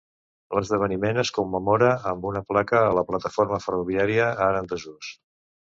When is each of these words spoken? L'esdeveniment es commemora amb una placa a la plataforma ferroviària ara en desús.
L'esdeveniment 0.57 1.21
es 1.23 1.31
commemora 1.35 1.91
amb 2.13 2.27
una 2.31 2.43
placa 2.53 2.81
a 2.87 2.99
la 3.01 3.07
plataforma 3.11 3.61
ferroviària 3.69 4.35
ara 4.49 4.65
en 4.65 4.75
desús. 4.77 5.17